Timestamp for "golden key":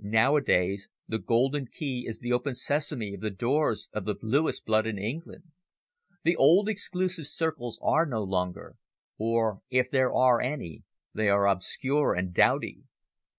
1.18-2.04